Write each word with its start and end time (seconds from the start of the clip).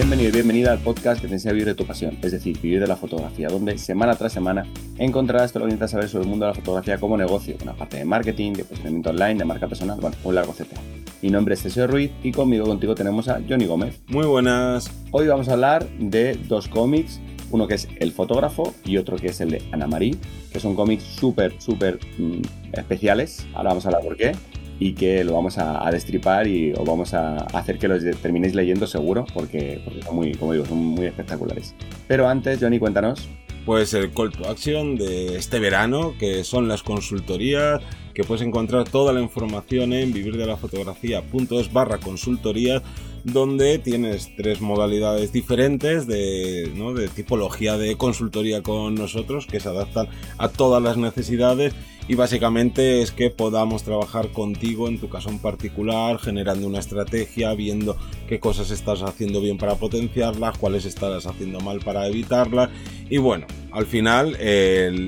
Bienvenido 0.00 0.30
y 0.30 0.32
bienvenida 0.32 0.72
al 0.72 0.78
podcast 0.78 1.20
que 1.20 1.28
te 1.28 1.34
enseña 1.34 1.50
a 1.50 1.52
vivir 1.52 1.66
de 1.66 1.74
tu 1.74 1.84
pasión, 1.84 2.16
es 2.22 2.32
decir, 2.32 2.58
vivir 2.58 2.80
de 2.80 2.86
la 2.86 2.96
fotografía, 2.96 3.48
donde 3.48 3.76
semana 3.76 4.16
tras 4.16 4.32
semana 4.32 4.64
encontrarás 4.96 5.52
todo 5.52 5.60
lo 5.60 5.66
que 5.66 5.72
necesitas 5.72 5.90
saber 5.90 6.08
sobre 6.08 6.24
el 6.24 6.30
mundo 6.30 6.46
de 6.46 6.52
la 6.52 6.54
fotografía 6.54 6.96
como 6.96 7.18
negocio, 7.18 7.54
una 7.62 7.74
parte 7.74 7.98
de 7.98 8.06
marketing, 8.06 8.54
de 8.54 8.64
posicionamiento 8.64 9.10
online, 9.10 9.34
de 9.34 9.44
marca 9.44 9.68
personal, 9.68 10.00
bueno, 10.00 10.16
un 10.24 10.34
largo 10.34 10.52
etcétera. 10.52 10.80
Mi 11.20 11.28
nombre 11.28 11.52
es 11.52 11.60
César 11.60 11.90
Ruiz 11.90 12.12
y 12.22 12.32
conmigo 12.32 12.64
contigo 12.64 12.94
tenemos 12.94 13.28
a 13.28 13.42
Johnny 13.46 13.66
Gómez. 13.66 14.00
Muy 14.06 14.24
buenas. 14.24 14.90
Hoy 15.10 15.26
vamos 15.26 15.50
a 15.50 15.52
hablar 15.52 15.86
de 15.98 16.34
dos 16.48 16.68
cómics, 16.68 17.20
uno 17.50 17.68
que 17.68 17.74
es 17.74 17.86
El 17.96 18.12
fotógrafo 18.12 18.72
y 18.86 18.96
otro 18.96 19.18
que 19.18 19.26
es 19.26 19.42
el 19.42 19.50
de 19.50 19.62
Ana 19.70 19.86
Marie, 19.86 20.16
que 20.50 20.60
son 20.60 20.76
cómics 20.76 21.04
súper, 21.04 21.60
súper 21.60 21.98
mm, 22.16 22.40
especiales. 22.72 23.46
Ahora 23.52 23.68
vamos 23.68 23.84
a 23.84 23.88
hablar 23.88 24.02
por 24.02 24.16
qué 24.16 24.32
y 24.80 24.94
que 24.94 25.22
lo 25.22 25.34
vamos 25.34 25.58
a, 25.58 25.88
destripar 25.92 26.46
y 26.48 26.72
os 26.72 26.84
vamos 26.84 27.12
a 27.12 27.36
hacer 27.36 27.78
que 27.78 27.86
los 27.86 28.02
terminéis 28.22 28.54
leyendo 28.54 28.86
seguro 28.86 29.26
porque, 29.32 29.80
porque 29.84 30.02
son 30.02 30.16
muy, 30.16 30.32
como 30.32 30.54
digo, 30.54 30.64
son 30.64 30.78
muy 30.78 31.06
espectaculares. 31.06 31.74
Pero 32.08 32.26
antes, 32.26 32.58
Johnny, 32.58 32.78
cuéntanos. 32.78 33.28
Pues 33.66 33.92
el 33.92 34.10
call 34.12 34.30
to 34.30 34.48
action 34.48 34.96
de 34.96 35.36
este 35.36 35.58
verano, 35.58 36.14
que 36.18 36.44
son 36.44 36.66
las 36.66 36.82
consultorías, 36.82 37.82
que 38.14 38.24
puedes 38.24 38.40
encontrar 38.40 38.88
toda 38.88 39.12
la 39.12 39.20
información 39.20 39.92
en 39.92 40.14
vivirdelafotografía.es 40.14 41.72
barra 41.72 41.98
consultoría 41.98 42.82
donde 43.24 43.78
tienes 43.78 44.34
tres 44.36 44.60
modalidades 44.60 45.32
diferentes 45.32 46.06
de, 46.06 46.70
tipología 47.14 47.76
de 47.76 47.96
consultoría 47.96 48.62
con 48.62 48.94
nosotros 48.94 49.46
que 49.46 49.60
se 49.60 49.68
adaptan 49.68 50.08
a 50.38 50.48
todas 50.48 50.82
las 50.82 50.96
necesidades 50.96 51.74
y 52.08 52.16
básicamente 52.16 53.02
es 53.02 53.12
que 53.12 53.30
podamos 53.30 53.84
trabajar 53.84 54.30
contigo 54.32 54.88
en 54.88 54.98
tu 54.98 55.08
caso 55.08 55.28
en 55.28 55.38
particular, 55.38 56.18
generando 56.18 56.66
una 56.66 56.80
estrategia, 56.80 57.54
viendo 57.54 57.96
qué 58.28 58.40
cosas 58.40 58.72
estás 58.72 59.02
haciendo 59.02 59.40
bien 59.40 59.58
para 59.58 59.76
potenciarlas, 59.76 60.58
cuáles 60.58 60.86
estás 60.86 61.26
haciendo 61.26 61.60
mal 61.60 61.78
para 61.78 62.08
evitarlas. 62.08 62.70
Y 63.08 63.18
bueno, 63.18 63.46
al 63.70 63.86
final 63.86 64.36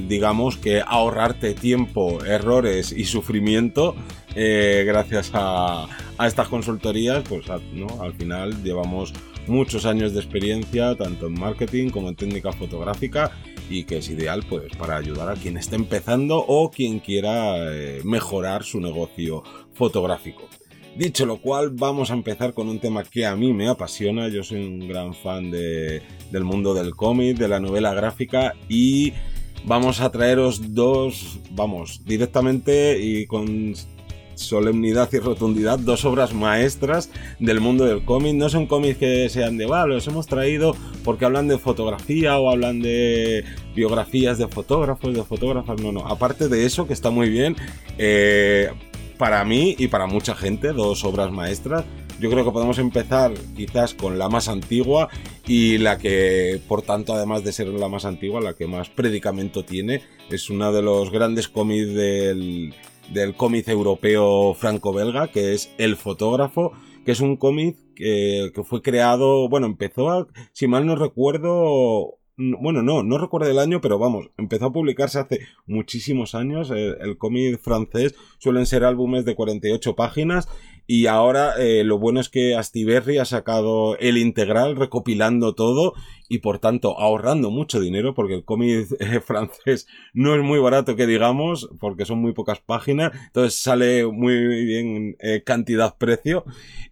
digamos 0.06 0.58
que 0.58 0.80
ahorrarte 0.86 1.54
tiempo, 1.54 2.24
errores 2.24 2.92
y 2.92 3.04
sufrimiento 3.04 3.96
eh, 4.34 4.84
gracias 4.86 5.30
a, 5.34 5.86
estas 6.20 6.48
consultorías, 6.48 7.24
pues 7.28 7.48
al 7.50 8.14
final 8.14 8.62
llevamos 8.62 9.12
muchos 9.46 9.86
años 9.86 10.12
de 10.12 10.20
experiencia 10.20 10.94
tanto 10.94 11.26
en 11.26 11.38
marketing 11.38 11.90
como 11.90 12.08
en 12.08 12.16
técnica 12.16 12.52
fotográfica 12.52 13.32
y 13.68 13.84
que 13.84 13.98
es 13.98 14.08
ideal 14.08 14.44
pues 14.48 14.74
para 14.76 14.96
ayudar 14.96 15.30
a 15.30 15.34
quien 15.34 15.56
esté 15.56 15.76
empezando 15.76 16.38
o 16.38 16.70
quien 16.70 17.00
quiera 17.00 17.72
eh, 17.72 18.00
mejorar 18.04 18.64
su 18.64 18.80
negocio 18.80 19.42
fotográfico. 19.72 20.48
Dicho 20.96 21.24
lo 21.24 21.38
cual, 21.38 21.70
vamos 21.70 22.10
a 22.10 22.14
empezar 22.14 22.52
con 22.52 22.68
un 22.68 22.78
tema 22.78 23.02
que 23.02 23.24
a 23.24 23.34
mí 23.34 23.54
me 23.54 23.66
apasiona. 23.66 24.28
Yo 24.28 24.44
soy 24.44 24.62
un 24.62 24.86
gran 24.86 25.14
fan 25.14 25.50
de, 25.50 26.02
del 26.30 26.44
mundo 26.44 26.74
del 26.74 26.94
cómic, 26.94 27.38
de 27.38 27.48
la 27.48 27.60
novela 27.60 27.94
gráfica 27.94 28.52
y 28.68 29.14
vamos 29.64 30.02
a 30.02 30.12
traeros 30.12 30.74
dos, 30.74 31.38
vamos, 31.52 32.04
directamente 32.04 32.98
y 33.00 33.24
con 33.24 33.74
solemnidad 34.34 35.08
y 35.12 35.18
rotundidad 35.18 35.78
dos 35.78 36.04
obras 36.04 36.34
maestras 36.34 37.10
del 37.38 37.60
mundo 37.60 37.84
del 37.84 38.04
cómic. 38.04 38.34
No 38.34 38.48
son 38.48 38.66
cómics 38.66 38.98
que 38.98 39.28
sean 39.28 39.56
de, 39.56 39.66
va, 39.66 39.86
los 39.86 40.06
hemos 40.06 40.26
traído 40.26 40.76
porque 41.04 41.24
hablan 41.24 41.48
de 41.48 41.58
fotografía 41.58 42.38
o 42.38 42.50
hablan 42.50 42.80
de 42.80 43.44
biografías 43.74 44.38
de 44.38 44.48
fotógrafos, 44.48 45.14
de 45.14 45.24
fotógrafas. 45.24 45.80
No, 45.80 45.92
no. 45.92 46.06
Aparte 46.06 46.48
de 46.48 46.64
eso, 46.64 46.86
que 46.86 46.92
está 46.92 47.10
muy 47.10 47.28
bien, 47.28 47.56
eh, 47.98 48.70
para 49.18 49.44
mí 49.44 49.76
y 49.78 49.88
para 49.88 50.06
mucha 50.06 50.34
gente, 50.34 50.72
dos 50.72 51.04
obras 51.04 51.30
maestras. 51.30 51.84
Yo 52.20 52.30
creo 52.30 52.44
que 52.44 52.52
podemos 52.52 52.78
empezar 52.78 53.32
quizás 53.56 53.94
con 53.94 54.16
la 54.16 54.28
más 54.28 54.48
antigua 54.48 55.08
y 55.46 55.78
la 55.78 55.98
que, 55.98 56.60
por 56.68 56.82
tanto, 56.82 57.14
además 57.14 57.42
de 57.42 57.52
ser 57.52 57.66
la 57.68 57.88
más 57.88 58.04
antigua, 58.04 58.40
la 58.40 58.54
que 58.54 58.66
más 58.66 58.88
predicamento 58.90 59.64
tiene. 59.64 60.02
Es 60.30 60.48
uno 60.50 60.72
de 60.72 60.82
los 60.82 61.10
grandes 61.10 61.48
cómics 61.48 61.94
del, 61.94 62.74
del 63.10 63.34
cómic 63.34 63.68
europeo 63.68 64.54
franco-belga, 64.54 65.28
que 65.28 65.54
es 65.54 65.72
El 65.78 65.96
fotógrafo, 65.96 66.72
que 67.04 67.12
es 67.12 67.20
un 67.20 67.36
cómic 67.36 67.76
que, 67.94 68.52
fue 68.64 68.82
creado, 68.82 69.48
bueno, 69.48 69.66
empezó, 69.66 70.28
si 70.52 70.66
mal 70.66 70.86
no 70.86 70.96
recuerdo, 70.96 72.18
bueno, 72.36 72.82
no, 72.82 73.02
no 73.02 73.18
recuerdo 73.18 73.50
el 73.50 73.58
año, 73.58 73.80
pero 73.80 73.98
vamos, 73.98 74.30
empezó 74.38 74.66
a 74.66 74.72
publicarse 74.72 75.18
hace 75.18 75.40
muchísimos 75.66 76.34
años. 76.34 76.70
El, 76.70 76.96
el 77.00 77.18
cómic 77.18 77.60
francés 77.60 78.14
suelen 78.38 78.66
ser 78.66 78.84
álbumes 78.84 79.24
de 79.24 79.34
48 79.34 79.94
páginas 79.94 80.48
y 80.86 81.06
ahora 81.06 81.54
eh, 81.58 81.84
lo 81.84 81.98
bueno 81.98 82.20
es 82.20 82.28
que 82.28 82.54
Astiberri 82.54 83.18
ha 83.18 83.24
sacado 83.24 83.96
el 83.98 84.18
integral 84.18 84.76
recopilando 84.76 85.54
todo 85.54 85.94
y 86.28 86.38
por 86.38 86.58
tanto 86.58 86.98
ahorrando 86.98 87.50
mucho 87.50 87.80
dinero 87.80 88.14
porque 88.14 88.34
el 88.34 88.44
cómic 88.44 88.88
eh, 88.98 89.20
francés 89.24 89.86
no 90.12 90.34
es 90.34 90.42
muy 90.42 90.58
barato 90.58 90.96
que 90.96 91.06
digamos 91.06 91.70
porque 91.78 92.04
son 92.04 92.18
muy 92.18 92.32
pocas 92.32 92.60
páginas. 92.60 93.12
Entonces 93.26 93.60
sale 93.60 94.06
muy 94.06 94.34
bien 94.64 95.16
eh, 95.20 95.42
cantidad-precio. 95.44 96.44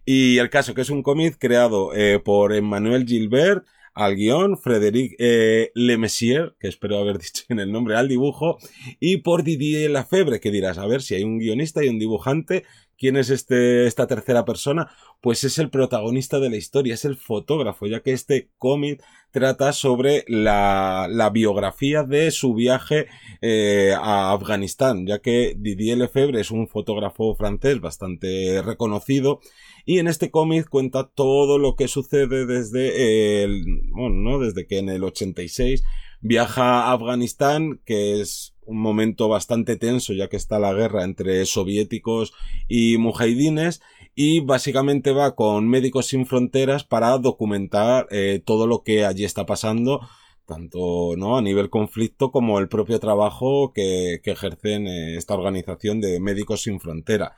Y 0.05 0.37
el 0.37 0.49
caso 0.49 0.73
que 0.73 0.81
es 0.81 0.89
un 0.89 1.03
cómic 1.03 1.37
creado 1.39 1.91
por 2.23 2.53
Emmanuel 2.53 3.05
Gilbert 3.05 3.65
al 3.93 4.15
guion, 4.15 4.57
Frédéric 4.57 5.15
eh, 5.19 5.71
Lemessier, 5.75 6.55
que 6.59 6.67
espero 6.67 6.97
haber 6.97 7.17
dicho 7.19 7.43
en 7.49 7.59
el 7.59 7.71
nombre, 7.71 7.95
al 7.95 8.07
dibujo, 8.07 8.57
y 8.99 9.17
por 9.17 9.43
Didier 9.43 9.91
Lafebre, 9.91 10.39
que 10.39 10.51
dirás, 10.51 10.77
a 10.77 10.87
ver 10.87 11.01
si 11.01 11.15
hay 11.15 11.23
un 11.23 11.39
guionista 11.39 11.83
y 11.83 11.89
un 11.89 11.99
dibujante, 11.99 12.63
¿quién 13.01 13.17
es 13.17 13.31
este, 13.31 13.87
esta 13.87 14.05
tercera 14.05 14.45
persona? 14.45 14.91
Pues 15.21 15.43
es 15.43 15.57
el 15.57 15.71
protagonista 15.71 16.39
de 16.39 16.51
la 16.51 16.57
historia, 16.57 16.93
es 16.93 17.03
el 17.03 17.17
fotógrafo, 17.17 17.87
ya 17.87 18.01
que 18.01 18.11
este 18.11 18.51
cómic 18.59 19.03
trata 19.31 19.73
sobre 19.73 20.23
la, 20.27 21.09
biografía 21.33 22.03
de 22.03 22.29
su 22.29 22.53
viaje 22.53 23.07
eh, 23.41 23.95
a 23.99 24.33
Afganistán, 24.33 25.07
ya 25.07 25.17
que 25.17 25.55
Didier 25.57 25.97
Lefebvre 25.97 26.41
es 26.41 26.51
un 26.51 26.67
fotógrafo 26.67 27.33
francés 27.33 27.81
bastante 27.81 28.61
reconocido 28.61 29.39
y 29.83 29.97
en 29.97 30.07
este 30.07 30.29
cómic 30.29 30.69
cuenta 30.69 31.09
todo 31.09 31.57
lo 31.57 31.75
que 31.75 31.87
sucede 31.87 32.45
desde 32.45 33.43
el, 33.43 33.63
bueno, 33.93 34.15
¿no? 34.17 34.39
desde 34.39 34.67
que 34.67 34.77
en 34.77 34.89
el 34.89 35.03
86 35.03 35.83
viaja 36.19 36.83
a 36.83 36.93
Afganistán, 36.93 37.81
que 37.83 38.21
es 38.21 38.53
un 38.71 38.81
momento 38.81 39.27
bastante 39.27 39.75
tenso 39.75 40.13
ya 40.13 40.29
que 40.29 40.37
está 40.37 40.59
la 40.59 40.73
guerra 40.73 41.03
entre 41.03 41.45
soviéticos 41.45 42.33
y 42.67 42.97
mujahidines 42.97 43.81
y 44.15 44.39
básicamente 44.39 45.11
va 45.11 45.35
con 45.35 45.67
Médicos 45.67 46.07
Sin 46.07 46.25
Fronteras 46.25 46.83
para 46.83 47.17
documentar 47.17 48.07
eh, 48.11 48.41
todo 48.43 48.67
lo 48.67 48.83
que 48.83 49.05
allí 49.05 49.23
está 49.25 49.45
pasando 49.45 50.01
tanto 50.45 51.15
¿no? 51.17 51.37
a 51.37 51.41
nivel 51.41 51.69
conflicto 51.69 52.31
como 52.31 52.59
el 52.59 52.67
propio 52.67 52.99
trabajo 52.99 53.71
que, 53.73 54.19
que 54.23 54.31
ejercen 54.31 54.87
eh, 54.87 55.15
esta 55.15 55.33
organización 55.33 56.01
de 56.01 56.19
Médicos 56.19 56.63
Sin 56.63 56.79
Frontera. 56.79 57.37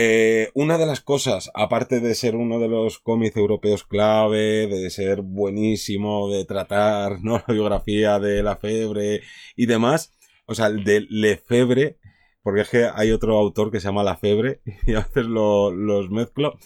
Eh, 0.00 0.50
una 0.54 0.78
de 0.78 0.86
las 0.86 1.00
cosas, 1.00 1.50
aparte 1.54 1.98
de 1.98 2.14
ser 2.14 2.36
uno 2.36 2.60
de 2.60 2.68
los 2.68 3.00
cómics 3.00 3.36
europeos 3.36 3.82
clave, 3.82 4.68
de 4.68 4.90
ser 4.90 5.22
buenísimo, 5.22 6.30
de 6.30 6.44
tratar 6.44 7.20
¿no? 7.24 7.42
la 7.48 7.52
biografía 7.52 8.20
de 8.20 8.44
la 8.44 8.54
febre 8.56 9.22
y 9.56 9.66
demás, 9.66 10.12
o 10.48 10.54
sea, 10.54 10.66
el 10.66 10.82
de 10.82 11.06
Lefebvre, 11.10 11.98
porque 12.42 12.62
es 12.62 12.70
que 12.70 12.88
hay 12.94 13.10
otro 13.10 13.36
autor 13.36 13.70
que 13.70 13.78
se 13.78 13.88
llama 13.88 14.02
La 14.02 14.16
Febre, 14.16 14.62
y 14.86 14.94
a 14.94 15.00
veces 15.00 15.26
los 15.26 16.10
mezclo. 16.10 16.58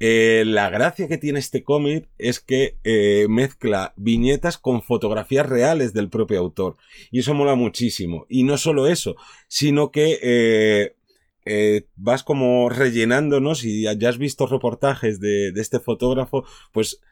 Eh, 0.00 0.44
la 0.46 0.70
gracia 0.70 1.06
que 1.06 1.18
tiene 1.18 1.38
este 1.38 1.62
cómic 1.62 2.08
es 2.16 2.40
que 2.40 2.78
eh, 2.82 3.26
mezcla 3.28 3.92
viñetas 3.96 4.56
con 4.56 4.82
fotografías 4.82 5.46
reales 5.46 5.92
del 5.92 6.08
propio 6.08 6.38
autor. 6.38 6.76
Y 7.10 7.18
eso 7.18 7.34
mola 7.34 7.54
muchísimo. 7.54 8.24
Y 8.30 8.44
no 8.44 8.56
solo 8.56 8.86
eso, 8.86 9.16
sino 9.48 9.90
que 9.90 10.94
eh, 11.44 11.86
vas 11.94 12.22
como 12.22 12.70
rellenándonos 12.70 13.64
y 13.64 13.82
ya 13.82 14.08
has 14.08 14.18
visto 14.18 14.46
reportajes 14.46 15.20
de, 15.20 15.52
este 15.56 15.78
fotógrafo, 15.78 16.46
pues 16.72 17.02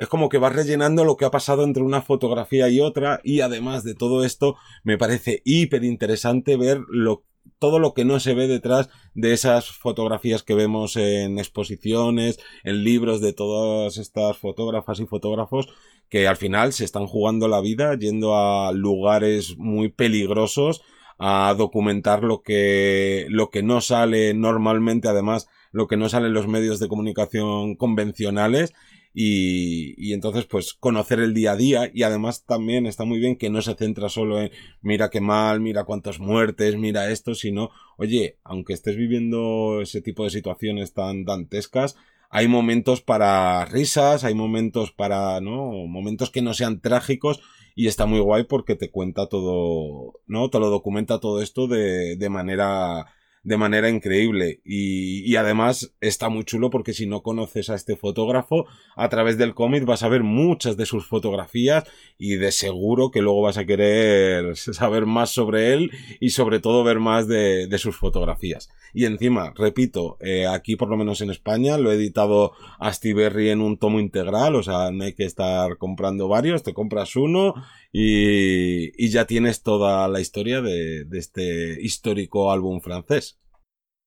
es 0.00 0.08
como 0.08 0.30
que 0.30 0.38
vas 0.38 0.54
rellenando 0.54 1.04
lo 1.04 1.18
que 1.18 1.26
ha 1.26 1.30
pasado 1.30 1.62
entre 1.62 1.82
una 1.82 2.00
fotografía 2.00 2.70
y 2.70 2.80
otra 2.80 3.20
y 3.22 3.42
además 3.42 3.84
de 3.84 3.94
todo 3.94 4.24
esto 4.24 4.56
me 4.82 4.96
parece 4.96 5.42
hiper 5.44 5.84
interesante 5.84 6.56
ver 6.56 6.80
lo, 6.88 7.22
todo 7.58 7.78
lo 7.78 7.92
que 7.92 8.06
no 8.06 8.18
se 8.18 8.32
ve 8.32 8.48
detrás 8.48 8.88
de 9.14 9.34
esas 9.34 9.70
fotografías 9.70 10.42
que 10.42 10.54
vemos 10.54 10.96
en 10.96 11.38
exposiciones, 11.38 12.40
en 12.64 12.82
libros 12.82 13.20
de 13.20 13.34
todas 13.34 13.98
estas 13.98 14.38
fotógrafas 14.38 15.00
y 15.00 15.06
fotógrafos 15.06 15.68
que 16.08 16.26
al 16.26 16.38
final 16.38 16.72
se 16.72 16.86
están 16.86 17.06
jugando 17.06 17.46
la 17.46 17.60
vida 17.60 17.94
yendo 17.98 18.34
a 18.34 18.72
lugares 18.72 19.58
muy 19.58 19.90
peligrosos 19.90 20.80
a 21.18 21.54
documentar 21.56 22.24
lo 22.24 22.40
que, 22.40 23.26
lo 23.28 23.50
que 23.50 23.62
no 23.62 23.82
sale 23.82 24.32
normalmente, 24.32 25.06
además, 25.06 25.48
lo 25.70 25.86
que 25.86 25.98
no 25.98 26.08
sale 26.08 26.28
en 26.28 26.32
los 26.32 26.48
medios 26.48 26.80
de 26.80 26.88
comunicación 26.88 27.76
convencionales. 27.76 28.72
Y, 29.12 29.94
y, 29.98 30.12
entonces 30.12 30.46
pues 30.46 30.72
conocer 30.72 31.18
el 31.18 31.34
día 31.34 31.52
a 31.52 31.56
día 31.56 31.90
y 31.92 32.04
además 32.04 32.44
también 32.44 32.86
está 32.86 33.04
muy 33.04 33.18
bien 33.18 33.36
que 33.36 33.50
no 33.50 33.60
se 33.60 33.74
centra 33.74 34.08
solo 34.08 34.40
en 34.40 34.52
mira 34.82 35.10
qué 35.10 35.20
mal, 35.20 35.60
mira 35.60 35.82
cuántas 35.82 36.20
muertes, 36.20 36.76
mira 36.76 37.10
esto, 37.10 37.34
sino 37.34 37.70
oye, 37.96 38.38
aunque 38.44 38.72
estés 38.72 38.96
viviendo 38.96 39.80
ese 39.82 40.00
tipo 40.00 40.22
de 40.22 40.30
situaciones 40.30 40.94
tan 40.94 41.24
dantescas, 41.24 41.96
hay 42.30 42.46
momentos 42.46 43.02
para 43.02 43.64
risas, 43.64 44.22
hay 44.22 44.34
momentos 44.34 44.92
para, 44.92 45.40
¿no? 45.40 45.72
Momentos 45.88 46.30
que 46.30 46.42
no 46.42 46.54
sean 46.54 46.80
trágicos 46.80 47.40
y 47.74 47.88
está 47.88 48.06
muy 48.06 48.20
guay 48.20 48.44
porque 48.44 48.76
te 48.76 48.90
cuenta 48.90 49.26
todo, 49.26 50.20
¿no? 50.26 50.48
Te 50.48 50.60
lo 50.60 50.70
documenta 50.70 51.18
todo 51.18 51.42
esto 51.42 51.66
de, 51.66 52.16
de 52.16 52.28
manera 52.28 53.06
de 53.42 53.56
manera 53.56 53.88
increíble. 53.88 54.60
Y, 54.64 55.24
y, 55.30 55.36
además 55.36 55.94
está 56.00 56.28
muy 56.28 56.44
chulo 56.44 56.70
porque 56.70 56.92
si 56.92 57.06
no 57.06 57.22
conoces 57.22 57.70
a 57.70 57.74
este 57.74 57.96
fotógrafo 57.96 58.66
a 58.96 59.08
través 59.08 59.38
del 59.38 59.54
cómic 59.54 59.84
vas 59.84 60.02
a 60.02 60.08
ver 60.08 60.22
muchas 60.22 60.76
de 60.76 60.86
sus 60.86 61.06
fotografías 61.06 61.84
y 62.18 62.36
de 62.36 62.52
seguro 62.52 63.10
que 63.10 63.22
luego 63.22 63.42
vas 63.42 63.56
a 63.56 63.64
querer 63.64 64.56
saber 64.56 65.06
más 65.06 65.30
sobre 65.30 65.72
él 65.72 65.90
y 66.20 66.30
sobre 66.30 66.60
todo 66.60 66.84
ver 66.84 67.00
más 67.00 67.28
de, 67.28 67.66
de 67.66 67.78
sus 67.78 67.96
fotografías. 67.96 68.68
Y 68.92 69.06
encima 69.06 69.54
repito 69.56 70.18
eh, 70.20 70.46
aquí 70.46 70.76
por 70.76 70.90
lo 70.90 70.96
menos 70.96 71.20
en 71.22 71.30
España 71.30 71.78
lo 71.78 71.92
he 71.92 71.94
editado 71.94 72.52
Astiberri 72.78 73.50
en 73.50 73.60
un 73.60 73.78
tomo 73.78 74.00
integral 74.00 74.56
o 74.56 74.62
sea 74.62 74.90
no 74.90 75.04
hay 75.04 75.14
que 75.14 75.24
estar 75.24 75.78
comprando 75.78 76.28
varios 76.28 76.62
te 76.62 76.74
compras 76.74 77.14
uno 77.14 77.54
y, 77.92 78.90
y 79.02 79.08
ya 79.10 79.26
tienes 79.26 79.62
toda 79.62 80.08
la 80.08 80.20
historia 80.20 80.60
de, 80.60 81.04
de 81.04 81.18
este 81.18 81.80
histórico 81.80 82.50
álbum 82.50 82.80
francés 82.80 83.39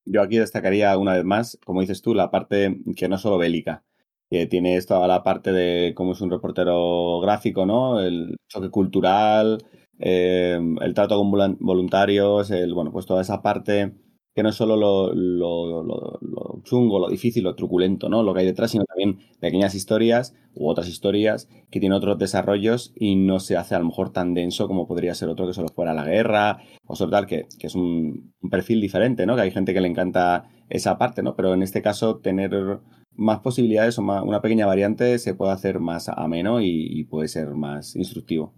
yo 0.06 0.22
aquí 0.22 0.38
destacaría 0.38 0.98
una 0.98 1.14
vez 1.14 1.24
más, 1.26 1.60
como 1.66 1.82
dices 1.82 2.02
tú, 2.02 2.14
la 2.14 2.32
parte 2.32 2.80
que 2.96 3.08
no 3.08 3.18
solo 3.18 3.38
bélica, 3.38 3.84
que 4.30 4.48
tiene 4.48 4.82
toda 4.82 5.08
la 5.08 5.24
parte 5.24 5.52
de 5.52 5.94
cómo 5.96 6.14
es 6.14 6.22
un 6.22 6.32
reportero 6.32 7.20
gráfico, 7.22 7.66
¿no? 7.66 8.00
El 8.02 8.38
choque 8.48 8.70
cultural, 8.70 9.60
eh, 10.00 10.60
el 10.82 10.94
trato 10.94 11.18
con 11.18 11.58
voluntarios, 11.60 12.52
el, 12.52 12.74
bueno, 12.74 12.92
pues 12.92 13.06
toda 13.06 13.22
esa 13.22 13.42
parte 13.42 13.94
que 14.36 14.42
no 14.42 14.50
es 14.50 14.56
solo 14.56 14.76
lo, 14.76 16.20
chungo, 16.64 17.00
lo 17.00 17.10
difícil, 17.10 17.44
lo 17.44 17.56
truculento, 17.56 18.10
¿no? 18.10 18.24
Lo 18.24 18.34
que 18.34 18.42
hay 18.42 18.46
detrás, 18.46 18.72
sino 18.72 18.86
también 18.86 19.20
pequeñas 19.40 19.76
historias 19.76 20.36
u 20.56 20.68
otras 20.68 20.88
historias 20.88 21.50
que 21.70 21.80
tienen 21.80 21.96
otros 21.96 22.18
desarrollos 22.18 22.94
y 22.96 23.16
no 23.16 23.40
se 23.40 23.58
hace 23.58 23.76
a 23.76 23.80
lo 23.80 23.86
mejor 23.86 24.12
tan 24.12 24.34
denso 24.34 24.68
como 24.68 24.88
podría 24.88 25.14
ser 25.14 25.30
otro 25.30 25.46
que 25.46 25.54
solo 25.54 25.68
fuera 25.70 25.94
la 25.94 26.06
guerra 26.06 26.60
o 26.86 26.96
sobre 26.96 27.12
tal, 27.12 27.28
que, 27.28 27.46
que 27.60 27.68
es 27.68 27.76
un, 27.76 28.34
perfil 28.50 28.82
diferente, 28.82 29.26
¿no? 29.26 29.36
Que 29.36 29.44
hay 29.44 29.52
gente 29.52 29.74
que 29.74 29.82
le 29.82 29.88
encanta 29.88 30.50
esa 30.70 30.98
parte, 30.98 31.22
¿no? 31.22 31.36
Pero 31.36 31.54
en 31.54 31.62
este 31.62 31.82
caso 31.82 32.18
tener 32.18 32.80
más 33.16 33.40
posibilidades 33.40 34.00
o 34.00 34.02
una 34.02 34.42
pequeña 34.42 34.66
variante 34.66 35.20
se 35.20 35.36
puede 35.36 35.52
hacer 35.52 35.80
más 35.80 36.10
ameno 36.10 36.62
y, 36.62 36.88
y 36.90 37.04
puede 37.04 37.28
ser 37.28 37.50
más 37.50 37.96
instructivo. 37.96 38.54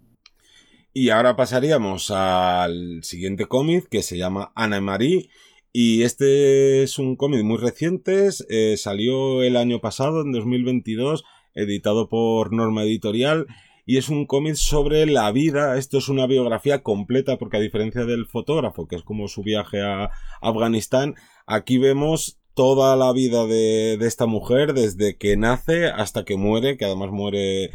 Y 0.94 1.10
ahora 1.10 1.36
pasaríamos 1.36 2.10
al 2.10 3.04
siguiente 3.04 3.44
cómic 3.44 3.86
que 3.90 4.02
se 4.02 4.16
llama 4.16 4.50
Ana 4.54 4.80
Marie 4.80 5.28
y 5.78 6.04
este 6.04 6.82
es 6.84 6.98
un 6.98 7.16
cómic 7.16 7.44
muy 7.44 7.58
reciente, 7.58 8.30
eh, 8.48 8.78
salió 8.78 9.42
el 9.42 9.58
año 9.58 9.78
pasado, 9.78 10.22
en 10.22 10.32
2022, 10.32 11.22
editado 11.54 12.08
por 12.08 12.50
Norma 12.50 12.84
Editorial, 12.84 13.46
y 13.84 13.98
es 13.98 14.08
un 14.08 14.24
cómic 14.24 14.54
sobre 14.54 15.04
la 15.04 15.30
vida, 15.32 15.76
esto 15.76 15.98
es 15.98 16.08
una 16.08 16.26
biografía 16.26 16.82
completa, 16.82 17.36
porque 17.36 17.58
a 17.58 17.60
diferencia 17.60 18.06
del 18.06 18.24
fotógrafo, 18.24 18.88
que 18.88 18.96
es 18.96 19.02
como 19.02 19.28
su 19.28 19.42
viaje 19.42 19.82
a 19.82 20.08
Afganistán, 20.40 21.14
aquí 21.46 21.76
vemos 21.76 22.38
toda 22.54 22.96
la 22.96 23.12
vida 23.12 23.44
de, 23.44 23.98
esta 24.00 24.24
mujer, 24.24 24.72
desde 24.72 25.18
que 25.18 25.36
nace 25.36 25.88
hasta 25.88 26.24
que 26.24 26.38
muere, 26.38 26.78
que 26.78 26.86
además 26.86 27.10
muere, 27.10 27.70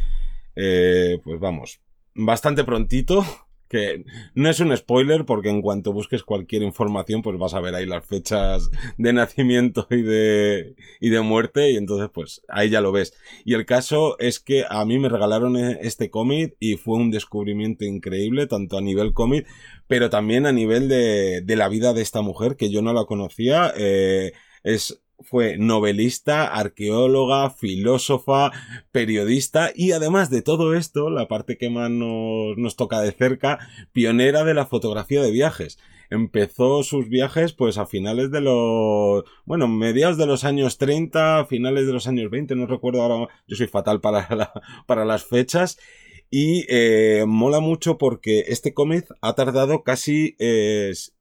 eh, 0.56 1.20
pues 1.22 1.38
vamos, 1.38 1.80
bastante 2.16 2.64
prontito, 2.64 3.24
que 3.72 4.04
no 4.34 4.50
es 4.50 4.60
un 4.60 4.76
spoiler 4.76 5.24
porque 5.24 5.48
en 5.48 5.62
cuanto 5.62 5.94
busques 5.94 6.22
cualquier 6.22 6.62
información 6.62 7.22
pues 7.22 7.38
vas 7.38 7.54
a 7.54 7.60
ver 7.60 7.74
ahí 7.74 7.86
las 7.86 8.04
fechas 8.04 8.70
de 8.98 9.14
nacimiento 9.14 9.86
y 9.90 10.02
de, 10.02 10.76
y 11.00 11.08
de 11.08 11.20
muerte 11.22 11.70
y 11.70 11.76
entonces 11.76 12.10
pues 12.12 12.42
ahí 12.48 12.68
ya 12.68 12.82
lo 12.82 12.92
ves. 12.92 13.14
Y 13.46 13.54
el 13.54 13.64
caso 13.64 14.18
es 14.18 14.40
que 14.40 14.64
a 14.68 14.84
mí 14.84 14.98
me 14.98 15.08
regalaron 15.08 15.56
e, 15.56 15.78
este 15.80 16.10
cómic 16.10 16.54
y 16.60 16.76
fue 16.76 16.98
un 16.98 17.10
descubrimiento 17.10 17.86
increíble 17.86 18.46
tanto 18.46 18.76
a 18.76 18.82
nivel 18.82 19.14
cómic 19.14 19.46
pero 19.86 20.10
también 20.10 20.44
a 20.44 20.52
nivel 20.52 20.88
de, 20.88 21.40
de 21.40 21.56
la 21.56 21.68
vida 21.68 21.94
de 21.94 22.02
esta 22.02 22.20
mujer 22.20 22.56
que 22.56 22.70
yo 22.70 22.82
no 22.82 22.92
la 22.92 23.04
conocía. 23.04 23.72
Eh, 23.76 24.32
es 24.62 25.01
fue 25.22 25.56
novelista, 25.58 26.46
arqueóloga, 26.46 27.50
filósofa, 27.50 28.50
periodista 28.90 29.70
y 29.74 29.92
además 29.92 30.30
de 30.30 30.42
todo 30.42 30.74
esto, 30.74 31.10
la 31.10 31.28
parte 31.28 31.56
que 31.56 31.70
más 31.70 31.90
nos, 31.90 32.56
nos, 32.56 32.76
toca 32.76 33.00
de 33.00 33.12
cerca, 33.12 33.58
pionera 33.92 34.44
de 34.44 34.54
la 34.54 34.66
fotografía 34.66 35.22
de 35.22 35.30
viajes. 35.30 35.78
Empezó 36.10 36.82
sus 36.82 37.08
viajes 37.08 37.52
pues 37.52 37.78
a 37.78 37.86
finales 37.86 38.30
de 38.30 38.42
los, 38.42 39.24
bueno, 39.44 39.68
mediados 39.68 40.18
de 40.18 40.26
los 40.26 40.44
años 40.44 40.76
30, 40.78 41.46
finales 41.46 41.86
de 41.86 41.92
los 41.92 42.06
años 42.06 42.30
20, 42.30 42.54
no 42.54 42.66
recuerdo 42.66 43.02
ahora, 43.02 43.32
yo 43.46 43.56
soy 43.56 43.66
fatal 43.66 44.00
para, 44.00 44.28
para 44.86 45.04
las 45.04 45.24
fechas. 45.24 45.78
Y 46.34 46.64
eh, 46.70 47.24
mola 47.26 47.60
mucho 47.60 47.98
porque 47.98 48.44
este 48.48 48.72
cómic 48.72 49.06
ha 49.20 49.34
tardado 49.34 49.82
casi, 49.82 50.34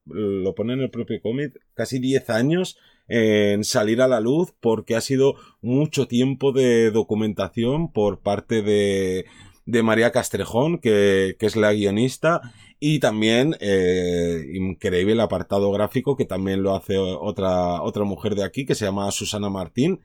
lo 0.05 0.55
pone 0.55 0.71
en 0.71 0.79
el 0.79 0.89
propio 0.89 1.21
cómic, 1.21 1.59
casi 1.73 1.99
10 1.99 2.29
años 2.29 2.77
en 3.13 3.65
salir 3.65 4.01
a 4.01 4.07
la 4.07 4.21
luz 4.21 4.53
porque 4.61 4.95
ha 4.95 5.01
sido 5.01 5.35
mucho 5.61 6.07
tiempo 6.07 6.53
de 6.53 6.91
documentación 6.91 7.91
por 7.91 8.21
parte 8.21 8.61
de, 8.61 9.25
de 9.65 9.83
María 9.83 10.11
Castrejón, 10.11 10.77
que, 10.77 11.35
es 11.37 11.55
la 11.57 11.73
guionista, 11.73 12.41
y 12.79 12.99
también 12.99 13.57
eh, 13.59 14.45
increíble 14.53 15.11
el 15.11 15.19
apartado 15.19 15.71
gráfico 15.73 16.15
que 16.15 16.23
también 16.23 16.63
lo 16.63 16.73
hace 16.73 16.97
otra, 16.97 17.81
otra 17.81 18.05
mujer 18.05 18.35
de 18.35 18.45
aquí 18.45 18.65
que 18.65 18.75
se 18.75 18.85
llama 18.85 19.11
Susana 19.11 19.49
Martín. 19.49 19.99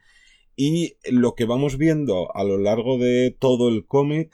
Y 0.56 0.96
lo 1.08 1.36
que 1.36 1.44
vamos 1.44 1.78
viendo 1.78 2.34
a 2.34 2.42
lo 2.42 2.58
largo 2.58 2.98
de 2.98 3.36
todo 3.38 3.68
el 3.68 3.86
cómic 3.86 4.32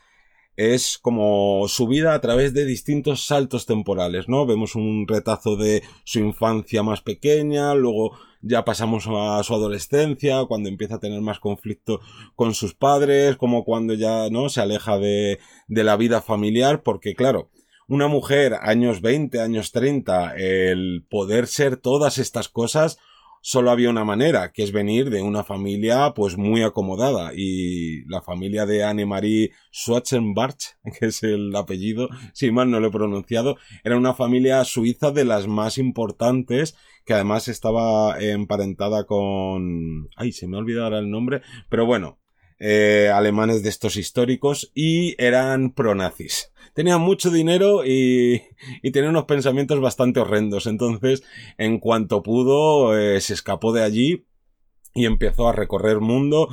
es 0.71 0.99
como 0.99 1.67
su 1.69 1.87
vida 1.87 2.15
a 2.15 2.21
través 2.21 2.55
de 2.55 2.65
distintos 2.65 3.27
saltos 3.27 3.67
temporales, 3.67 4.29
¿no? 4.29 4.47
Vemos 4.47 4.75
un 4.75 5.07
retazo 5.09 5.57
de 5.57 5.83
su 6.05 6.21
infancia 6.21 6.83
más 6.83 7.01
pequeña, 7.01 7.75
luego 7.75 8.17
ya 8.41 8.65
pasamos 8.65 9.07
a 9.09 9.43
su 9.43 9.55
adolescencia, 9.55 10.45
cuando 10.47 10.69
empieza 10.69 10.97
a 10.97 11.01
tener 11.01 11.21
más 11.21 11.39
conflicto 11.39 12.01
con 12.35 12.55
sus 12.55 12.75
padres, 12.75 13.37
como 13.37 13.65
cuando 13.65 13.95
ya, 13.95 14.29
¿no? 14.31 14.49
Se 14.49 14.61
aleja 14.61 14.99
de, 14.99 15.39
de 15.69 15.85
la 15.85 15.97
vida 15.97 16.23
familiar, 16.23 16.83
porque 16.83 17.15
claro, 17.15 17.51
una 17.89 18.09
mujer, 18.09 18.55
años 18.61 19.01
20, 19.01 19.41
años 19.41 19.73
30, 19.73 20.35
el 20.37 21.05
poder 21.09 21.47
ser 21.47 21.77
todas 21.77 22.19
estas 22.19 22.49
cosas, 22.49 22.99
solo 23.43 23.71
había 23.71 23.91
una 23.91 24.05
manera, 24.05 24.53
que 24.53 24.63
es 24.63 24.73
venir 24.73 25.11
de 25.11 25.21
una 25.21 25.45
familia 25.45 26.15
pues 26.15 26.39
muy 26.39 26.63
acomodada. 26.63 27.33
Y 27.37 28.05
la 28.07 28.23
familia 28.23 28.65
de 28.65 28.85
Anne-Marie 28.85 29.51
Schwarzenbach, 29.73 30.79
que 30.99 31.07
es 31.07 31.23
el 31.23 31.55
apellido, 31.55 32.09
si 32.33 32.51
mal 32.51 32.71
no 32.71 32.81
lo 32.81 32.89
he 32.89 32.93
pronunciado, 32.93 33.57
era 33.85 33.97
una 33.99 34.15
familia 34.15 34.65
suiza 34.65 35.11
de 35.11 35.25
las 35.25 35.47
más 35.47 35.77
importantes 35.77 36.77
que 37.05 37.15
además 37.15 37.49
estaba 37.49 38.19
emparentada 38.21 39.05
con... 39.05 40.09
Ay, 40.17 40.33
se 40.33 40.47
me 40.47 40.57
ha 40.57 40.61
olvidado 40.61 40.85
ahora 40.85 40.99
el 41.01 41.11
nombre, 41.11 41.43
pero 41.69 41.85
bueno, 41.85 42.22
eh, 42.65 43.11
alemanes 43.13 43.63
de 43.65 43.69
estos 43.69 43.97
históricos 43.97 44.71
y 44.75 45.15
eran 45.23 45.73
pronazis 45.73 46.53
tenía 46.75 46.97
mucho 46.97 47.31
dinero 47.31 47.85
y, 47.85 48.43
y 48.83 48.91
tenía 48.93 49.11
unos 49.11 49.25
pensamientos 49.25 49.79
bastante 49.81 50.21
horrendos. 50.21 50.67
Entonces, 50.67 51.23
en 51.59 51.79
cuanto 51.79 52.23
pudo, 52.23 52.99
eh, 52.99 53.21
se 53.21 53.35
escapó 53.35 53.73
de 53.73 53.83
allí 53.83 54.25
y 54.95 55.07
empezó 55.07 55.49
a 55.49 55.53
recorrer 55.53 56.01
mundo 56.01 56.49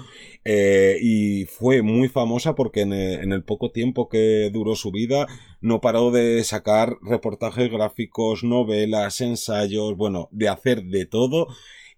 eh, 0.46 0.98
y 1.02 1.46
fue 1.46 1.82
muy 1.82 2.08
famosa 2.08 2.56
porque 2.56 2.82
en 2.82 2.94
el, 2.94 3.44
poco 3.44 3.72
tiempo 3.72 4.08
que 4.08 4.50
duró 4.54 4.76
su 4.76 4.92
vida 4.92 5.28
no 5.60 5.82
paró 5.82 6.12
de 6.12 6.42
sacar 6.46 6.96
reportajes 7.02 7.70
gráficos, 7.70 8.44
novelas, 8.44 9.20
ensayos, 9.20 9.98
bueno, 9.98 10.30
de 10.32 10.48
hacer 10.48 10.84
de 10.84 11.06
todo 11.06 11.48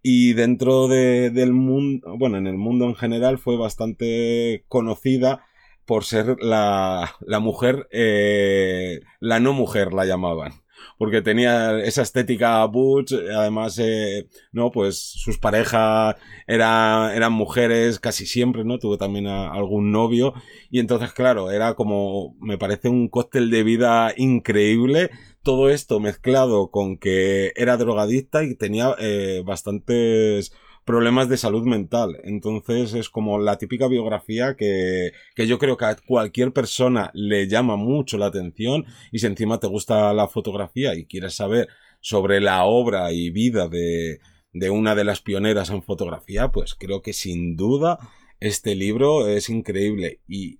y 0.04 0.34
dentro 0.34 0.88
de, 0.88 1.30
del 1.30 1.54
mundo, 1.54 2.16
bueno, 2.18 2.38
en 2.38 2.48
el 2.48 2.58
mundo 2.58 2.86
en 2.86 2.96
general 2.96 3.38
fue 3.38 3.58
bastante 3.58 4.66
conocida 4.68 5.46
por 5.86 6.06
ser 6.06 6.38
la, 6.42 7.16
la 7.22 7.40
mujer, 7.40 7.88
eh, 7.92 9.02
la 9.20 9.40
no 9.40 9.54
mujer 9.54 9.94
la 9.94 10.06
llamaban. 10.06 10.54
Porque 10.98 11.22
tenía 11.22 11.80
esa 11.80 12.02
estética 12.02 12.64
butch, 12.66 13.14
además, 13.14 13.78
eh, 13.80 14.28
no, 14.52 14.72
pues 14.72 14.98
sus 14.98 15.38
parejas 15.38 16.16
era, 16.48 17.12
eran 17.16 17.34
mujeres 17.34 18.00
casi 18.00 18.26
siempre, 18.26 18.64
¿no? 18.64 18.80
Tuvo 18.80 18.98
también 18.98 19.28
algún 19.28 19.92
novio. 19.92 20.34
Y 20.70 20.80
entonces, 20.80 21.12
claro, 21.14 21.52
era 21.52 21.74
como, 21.76 22.36
me 22.40 22.58
parece 22.58 22.90
un 22.90 23.10
cóctel 23.10 23.50
de 23.50 23.64
vida 23.64 24.14
increíble. 24.18 25.12
Todo 25.44 25.70
esto 25.70 26.00
mezclado 26.00 26.70
con 26.70 26.98
que 26.98 27.52
era 27.56 27.78
drogadicta 27.78 28.44
y 28.44 28.56
tenía 28.56 28.96
eh, 29.00 29.42
bastantes 29.46 30.54
problemas 30.86 31.30
de 31.30 31.38
salud 31.38 31.64
mental. 31.64 32.20
Entonces 32.24 32.94
es 32.94 33.10
como 33.10 33.40
la 33.40 33.58
típica 33.58 33.88
biografía 33.88 34.56
que, 34.56 35.14
que 35.36 35.48
yo 35.48 35.58
creo 35.60 35.78
que 35.78 35.86
a 35.86 35.96
cualquier 35.96 36.54
persona 36.54 37.12
le 37.14 37.48
llama 37.48 37.76
mucho 37.76 38.18
la 38.18 38.28
atención 38.28 38.86
y 39.12 39.20
si 39.20 39.28
encima 39.28 39.60
te 39.60 39.68
gusta 39.68 40.14
la 40.14 40.28
fotografía 40.28 40.96
y 40.96 41.06
quieres 41.06 41.36
saber 41.36 41.70
sobre 42.02 42.42
la 42.42 42.66
obra 42.66 43.12
y 43.12 43.30
vida 43.30 43.68
de, 43.68 44.20
de 44.54 44.70
una 44.70 44.96
de 44.96 45.04
las 45.04 45.22
pioneras 45.22 45.70
en 45.70 45.84
fotografía, 45.84 46.52
pues 46.52 46.76
creo 46.76 47.02
que 47.02 47.14
sin 47.14 47.56
duda 47.56 48.00
este 48.40 48.76
libro 48.76 49.28
es 49.28 49.50
increíble 49.50 50.20
y 50.28 50.60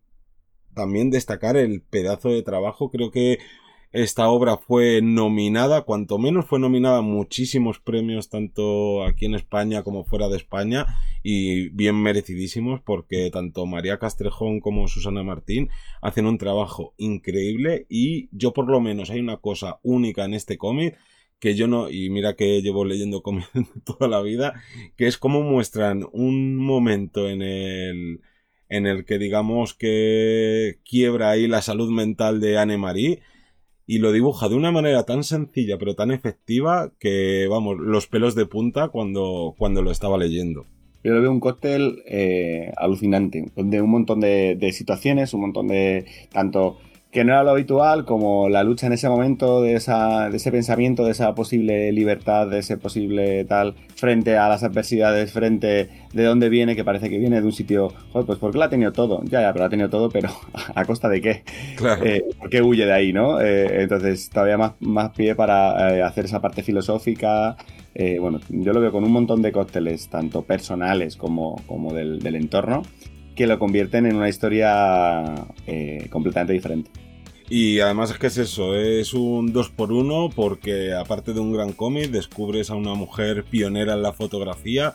también 0.74 1.10
destacar 1.10 1.58
el 1.58 1.82
pedazo 1.82 2.30
de 2.30 2.44
trabajo, 2.44 2.90
creo 2.90 3.12
que 3.12 3.40
esta 3.92 4.30
obra 4.30 4.58
fue 4.58 5.02
nominada, 5.02 5.82
cuanto 5.82 6.18
menos 6.18 6.46
fue 6.46 6.60
nominada 6.60 7.00
a 7.00 7.02
muchísimos 7.02 7.80
premios, 7.80 8.30
tanto 8.30 9.04
aquí 9.04 9.26
en 9.26 9.36
España 9.36 9.84
como 9.84 10.06
fuera 10.06 10.30
de 10.30 10.38
España, 10.38 10.86
y 11.24 11.70
bien 11.70 12.02
merecidísimos, 12.02 12.82
porque 12.82 13.30
tanto 13.32 13.66
María 13.66 14.00
Castrejón 14.00 14.62
como 14.62 14.88
Susana 14.88 15.24
Martín 15.24 15.70
hacen 16.02 16.26
un 16.26 16.38
trabajo 16.38 16.94
increíble, 16.98 17.86
y 17.90 18.30
yo 18.32 18.54
por 18.54 18.70
lo 18.70 18.80
menos 18.80 19.10
hay 19.10 19.20
una 19.20 19.38
cosa 19.38 19.80
única 19.84 20.24
en 20.24 20.36
este 20.36 20.58
cómic, 20.58 20.98
que 21.40 21.56
yo 21.56 21.68
no, 21.68 21.90
y 21.90 22.10
mira 22.10 22.36
que 22.36 22.62
llevo 22.62 22.86
leyendo 22.86 23.22
cómics 23.22 23.50
toda 23.84 24.08
la 24.08 24.22
vida, 24.22 24.54
que 24.96 25.08
es 25.08 25.18
cómo 25.18 25.42
muestran 25.42 26.08
un 26.14 26.56
momento 26.56 27.28
en 27.28 27.42
el 27.42 28.22
en 28.70 28.88
el 28.88 29.04
que 29.04 29.18
digamos 29.18 29.74
que 29.74 30.80
quiebra 30.86 31.32
ahí 31.32 31.46
la 31.46 31.62
salud 31.62 31.92
mental 31.92 32.40
de 32.40 32.58
Anne-Marie 32.58 33.22
y 33.92 33.98
lo 33.98 34.14
dibuja 34.14 34.48
de 34.48 34.56
una 34.56 34.72
manera 34.72 35.04
tan 35.04 35.26
sencilla 35.26 35.78
pero 35.78 35.96
tan 35.96 36.12
efectiva 36.12 36.94
que, 36.98 37.46
vamos, 37.50 37.76
los 37.78 38.08
pelos 38.08 38.36
de 38.36 38.46
punta 38.46 38.88
cuando, 38.88 39.54
cuando 39.58 39.82
lo 39.82 39.92
estaba 39.92 40.18
leyendo. 40.18 40.66
Yo 41.04 41.12
lo 41.12 41.22
veo 41.22 41.30
un 41.30 41.42
cóctel 41.42 42.02
eh, 42.08 42.72
alucinante, 42.78 43.52
de 43.54 43.82
un 43.82 43.90
montón 43.90 44.22
de, 44.22 44.56
de, 44.56 44.72
situaciones, 44.72 45.34
un 45.34 45.42
montón 45.42 45.68
de 45.68 46.06
tanto 46.32 46.78
que 47.12 47.26
no 47.26 47.34
era 47.34 47.44
lo 47.44 47.52
habitual, 47.52 48.06
como 48.06 48.48
la 48.48 48.64
lucha 48.64 48.88
en 48.88 48.94
ese 48.94 49.10
momento 49.10 49.62
de, 49.62 49.74
esa, 49.74 50.30
de 50.30 50.38
ese 50.38 50.50
pensamiento, 50.50 51.04
de 51.04 51.12
esa 51.12 51.36
posible 51.36 51.92
libertad, 51.92 52.48
de 52.48 52.60
ese 52.60 52.78
posible 52.78 53.44
tal, 53.44 53.76
frente 53.96 54.38
a 54.38 54.48
las 54.48 54.64
adversidades, 54.64 55.34
frente 55.34 55.90
de 56.14 56.24
dónde 56.24 56.48
viene, 56.48 56.76
que 56.76 56.86
parece 56.86 57.10
que 57.10 57.18
viene 57.18 57.42
de 57.42 57.46
un 57.46 57.52
sitio, 57.52 57.92
joder, 58.14 58.26
pues 58.26 58.40
porque 58.40 58.58
lo 58.58 58.64
ha 58.64 58.70
tenido 58.70 58.94
todo, 58.94 59.22
ya, 59.26 59.42
ya, 59.42 59.52
pero 59.52 59.66
ha 59.66 59.70
tenido 59.70 59.90
todo, 59.90 60.10
pero 60.10 60.30
a 60.76 60.86
costa 60.86 61.10
de 61.10 61.22
qué, 61.22 61.44
claro. 61.76 62.06
eh, 62.06 62.24
¿por 62.40 62.50
qué 62.50 62.62
huye 62.62 62.86
de 62.86 62.94
ahí, 62.94 63.12
no? 63.12 63.42
Eh, 63.42 63.82
entonces, 63.82 64.30
todavía 64.30 64.58
más, 64.58 64.74
más 64.80 65.12
pie 65.12 65.36
para 65.36 65.98
eh, 65.98 66.02
hacer 66.02 66.26
esa 66.26 66.40
parte 66.40 66.64
filosófica, 66.64 67.58
bueno, 68.20 68.40
yo 68.50 68.72
lo 68.72 68.80
veo 68.80 68.92
con 68.92 69.04
un 69.04 69.12
montón 69.12 69.42
de 69.42 69.52
cócteles, 69.52 70.08
tanto 70.08 70.44
personales 70.44 71.18
como, 71.18 71.62
como 71.68 71.94
del, 71.94 72.20
del 72.20 72.36
entorno, 72.36 72.84
que 73.42 73.48
lo 73.48 73.58
convierten 73.58 74.06
en 74.06 74.18
una 74.18 74.30
historia 74.30 75.48
eh, 75.66 76.06
completamente 76.12 76.54
diferente. 76.54 76.92
Y 77.50 77.80
además 77.80 78.12
es 78.12 78.20
que 78.20 78.28
es 78.28 78.38
eso, 78.38 78.76
es 78.76 79.16
un 79.16 79.52
2 79.52 79.70
por 79.70 79.92
1 79.92 80.30
porque 80.36 80.94
aparte 80.94 81.34
de 81.34 81.40
un 81.40 81.52
gran 81.52 81.74
cómic 81.74 82.12
descubres 82.12 82.70
a 82.70 82.76
una 82.76 82.94
mujer 82.94 83.44
pionera 83.44 83.94
en 83.94 84.04
la 84.04 84.14
fotografía 84.14 84.94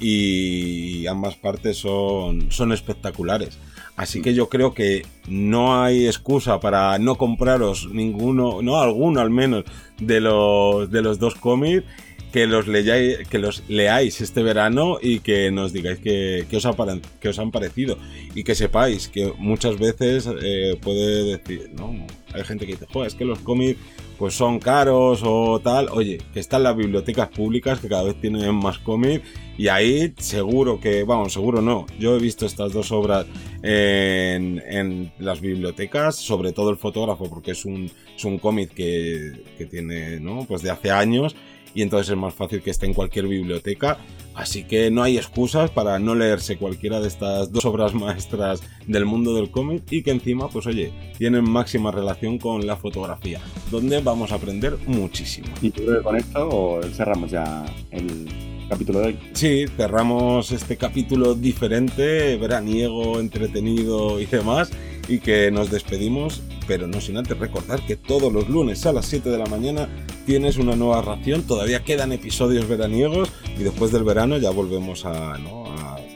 y 0.00 1.06
ambas 1.06 1.36
partes 1.36 1.76
son, 1.76 2.50
son 2.50 2.72
espectaculares. 2.72 3.58
Así 3.94 4.22
que 4.22 4.32
yo 4.32 4.48
creo 4.48 4.72
que 4.72 5.04
no 5.28 5.82
hay 5.82 6.06
excusa 6.06 6.60
para 6.60 6.98
no 6.98 7.16
compraros 7.16 7.90
ninguno, 7.92 8.62
no 8.62 8.80
alguno 8.80 9.20
al 9.20 9.28
menos, 9.28 9.64
de 10.00 10.22
los, 10.22 10.90
de 10.90 11.02
los 11.02 11.18
dos 11.18 11.34
cómics 11.34 11.84
que 12.32 12.46
los, 12.46 12.66
leáis, 12.66 13.28
que 13.28 13.38
los 13.38 13.62
leáis 13.68 14.20
este 14.20 14.42
verano 14.42 14.96
y 15.00 15.20
que 15.20 15.50
nos 15.50 15.72
digáis 15.72 15.98
que, 15.98 16.46
que, 16.48 16.56
os, 16.56 16.66
ha, 16.66 16.70
os 16.70 17.38
han 17.38 17.50
parecido. 17.50 17.98
Y 18.34 18.42
que 18.42 18.54
sepáis 18.54 19.08
que 19.08 19.32
muchas 19.38 19.78
veces 19.78 20.28
eh, 20.42 20.78
puede 20.80 21.36
decir, 21.36 21.70
¿no? 21.74 21.94
Hay 22.32 22.44
gente 22.44 22.64
que 22.64 22.72
dice, 22.72 22.86
joder, 22.90 23.08
es 23.08 23.14
que 23.14 23.26
los 23.26 23.38
cómics 23.40 23.78
pues 24.18 24.34
son 24.34 24.60
caros 24.60 25.20
o 25.24 25.60
tal. 25.62 25.88
Oye, 25.90 26.18
que 26.32 26.40
están 26.40 26.62
las 26.62 26.74
bibliotecas 26.74 27.28
públicas 27.28 27.80
que 27.80 27.88
cada 27.88 28.04
vez 28.04 28.18
tienen 28.20 28.54
más 28.54 28.78
cómics 28.78 29.26
y 29.58 29.68
ahí 29.68 30.14
seguro 30.16 30.80
que, 30.80 31.04
vamos, 31.04 31.34
seguro 31.34 31.60
no. 31.60 31.86
Yo 31.98 32.16
he 32.16 32.18
visto 32.18 32.46
estas 32.46 32.72
dos 32.72 32.92
obras 32.92 33.26
en, 33.62 34.62
en 34.66 35.12
las 35.18 35.40
bibliotecas, 35.40 36.16
sobre 36.16 36.52
todo 36.52 36.70
el 36.70 36.76
fotógrafo, 36.78 37.28
porque 37.28 37.50
es 37.50 37.66
un, 37.66 37.90
es 38.16 38.24
un 38.24 38.38
cómic 38.38 38.70
que, 38.72 39.32
que 39.58 39.66
tiene, 39.66 40.18
¿no? 40.20 40.46
Pues 40.46 40.62
de 40.62 40.70
hace 40.70 40.90
años 40.90 41.36
y 41.74 41.82
entonces 41.82 42.10
es 42.10 42.16
más 42.16 42.34
fácil 42.34 42.62
que 42.62 42.70
esté 42.70 42.86
en 42.86 42.94
cualquier 42.94 43.26
biblioteca. 43.26 43.98
Así 44.34 44.64
que 44.64 44.90
no 44.90 45.02
hay 45.02 45.18
excusas 45.18 45.70
para 45.70 45.98
no 45.98 46.14
leerse 46.14 46.56
cualquiera 46.56 47.00
de 47.00 47.08
estas 47.08 47.52
dos 47.52 47.66
obras 47.66 47.92
maestras 47.92 48.62
del 48.86 49.04
mundo 49.04 49.34
del 49.34 49.50
cómic 49.50 49.82
y 49.90 50.02
que 50.02 50.10
encima, 50.10 50.48
pues 50.48 50.66
oye, 50.66 50.90
tienen 51.18 51.48
máxima 51.48 51.90
relación 51.90 52.38
con 52.38 52.66
la 52.66 52.76
fotografía, 52.76 53.40
donde 53.70 54.00
vamos 54.00 54.32
a 54.32 54.36
aprender 54.36 54.78
muchísimo. 54.86 55.48
¿Y 55.60 55.70
tú 55.70 55.82
creo 55.84 55.98
que 55.98 56.02
con 56.02 56.16
esto 56.16 56.80
cerramos 56.94 57.30
ya 57.30 57.64
el 57.90 58.26
capítulo 58.70 59.00
de 59.00 59.06
hoy? 59.08 59.18
Sí, 59.34 59.66
cerramos 59.76 60.50
este 60.50 60.78
capítulo 60.78 61.34
diferente, 61.34 62.36
veraniego, 62.38 63.20
entretenido 63.20 64.18
y 64.18 64.24
demás, 64.24 64.70
y 65.08 65.18
que 65.18 65.50
nos 65.50 65.70
despedimos 65.70 66.42
pero 66.66 66.86
no 66.86 67.00
sin 67.00 67.16
antes 67.16 67.38
recordar 67.38 67.84
que 67.86 67.96
todos 67.96 68.32
los 68.32 68.48
lunes 68.48 68.84
a 68.86 68.92
las 68.92 69.06
7 69.06 69.30
de 69.30 69.38
la 69.38 69.46
mañana 69.46 69.88
tienes 70.26 70.56
una 70.56 70.76
nueva 70.76 71.02
ración, 71.02 71.42
todavía 71.42 71.84
quedan 71.84 72.12
episodios 72.12 72.68
veraniegos 72.68 73.30
y 73.58 73.62
después 73.62 73.92
del 73.92 74.04
verano 74.04 74.38
ya 74.38 74.50
volvemos 74.50 75.04
a, 75.04 75.38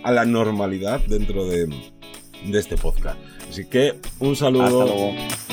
la 0.04 0.24
normalidad 0.24 1.00
dentro 1.08 1.46
de, 1.46 1.66
de 1.66 2.58
este 2.58 2.76
podcast. 2.76 3.18
Así 3.50 3.64
que 3.64 3.94
un 4.20 4.36
saludo. 4.36 4.82
Hasta 4.82 4.84
luego. 4.84 5.45